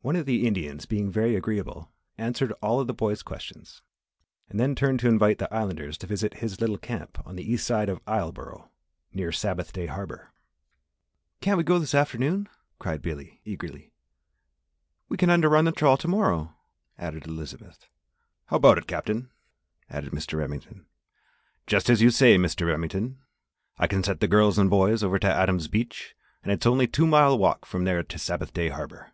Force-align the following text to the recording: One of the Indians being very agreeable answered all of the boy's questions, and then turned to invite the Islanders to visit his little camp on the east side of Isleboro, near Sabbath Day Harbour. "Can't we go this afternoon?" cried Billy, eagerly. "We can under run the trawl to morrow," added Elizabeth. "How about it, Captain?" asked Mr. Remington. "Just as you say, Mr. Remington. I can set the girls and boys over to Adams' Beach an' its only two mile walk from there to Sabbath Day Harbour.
One 0.00 0.14
of 0.14 0.26
the 0.26 0.46
Indians 0.46 0.86
being 0.86 1.10
very 1.10 1.34
agreeable 1.34 1.90
answered 2.16 2.52
all 2.62 2.78
of 2.78 2.86
the 2.86 2.94
boy's 2.94 3.24
questions, 3.24 3.82
and 4.48 4.58
then 4.58 4.76
turned 4.76 5.00
to 5.00 5.08
invite 5.08 5.38
the 5.38 5.52
Islanders 5.52 5.98
to 5.98 6.06
visit 6.06 6.34
his 6.38 6.60
little 6.60 6.78
camp 6.78 7.20
on 7.26 7.34
the 7.34 7.42
east 7.42 7.66
side 7.66 7.88
of 7.88 7.98
Isleboro, 8.06 8.70
near 9.12 9.32
Sabbath 9.32 9.72
Day 9.72 9.86
Harbour. 9.86 10.32
"Can't 11.40 11.58
we 11.58 11.64
go 11.64 11.80
this 11.80 11.96
afternoon?" 11.96 12.48
cried 12.78 13.02
Billy, 13.02 13.40
eagerly. 13.44 13.92
"We 15.08 15.16
can 15.16 15.30
under 15.30 15.48
run 15.48 15.64
the 15.64 15.72
trawl 15.72 15.96
to 15.96 16.06
morrow," 16.08 16.54
added 16.96 17.26
Elizabeth. 17.26 17.84
"How 18.46 18.58
about 18.58 18.78
it, 18.78 18.86
Captain?" 18.86 19.32
asked 19.90 20.12
Mr. 20.12 20.38
Remington. 20.38 20.86
"Just 21.66 21.90
as 21.90 22.00
you 22.00 22.10
say, 22.10 22.36
Mr. 22.38 22.68
Remington. 22.68 23.18
I 23.78 23.88
can 23.88 24.04
set 24.04 24.20
the 24.20 24.28
girls 24.28 24.58
and 24.58 24.70
boys 24.70 25.02
over 25.02 25.18
to 25.18 25.26
Adams' 25.26 25.66
Beach 25.66 26.14
an' 26.44 26.50
its 26.52 26.66
only 26.66 26.86
two 26.86 27.06
mile 27.06 27.36
walk 27.36 27.64
from 27.66 27.82
there 27.82 28.04
to 28.04 28.16
Sabbath 28.18 28.52
Day 28.52 28.68
Harbour. 28.68 29.10